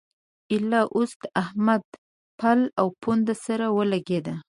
ايله 0.51 0.81
اوس 0.95 1.11
د 1.21 1.23
احمد 1.43 1.83
پل 2.39 2.59
او 2.79 2.87
پونده 3.01 3.35
سره 3.45 3.65
ولګېده. 3.77 4.33